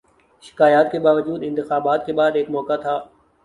شکایات 0.43 0.91
کے 0.91 0.99
باوجود، 0.99 1.43
انتخابات 1.43 2.05
کے 2.05 2.13
بعد 2.13 2.31
ایک 2.35 2.49
موقع 2.49 2.75
تھا۔ 2.75 2.99